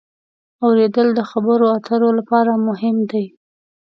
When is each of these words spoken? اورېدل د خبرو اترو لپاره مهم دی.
اورېدل 0.65 1.07
د 1.15 1.19
خبرو 1.31 1.65
اترو 1.77 2.09
لپاره 2.19 2.51
مهم 2.67 2.97
دی. 3.11 3.25